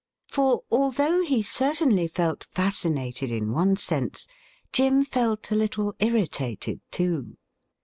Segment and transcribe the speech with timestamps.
[0.31, 4.25] For, although he certainly felt fascinated in one sense,
[4.73, 7.37] Jim felt a little irritated too.